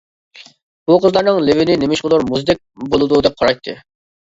ئۇ 0.87 0.95
قىزلارنىڭ 1.03 1.39
لېۋىنى 1.51 1.77
نېمىشقىدۇر 1.85 2.29
مۇزدەك 2.33 2.67
بولىدۇ 2.91 3.25
دەپ 3.31 3.41
قارايتتى. 3.41 3.83